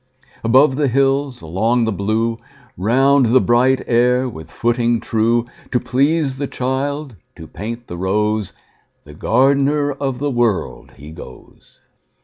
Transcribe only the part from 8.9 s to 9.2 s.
The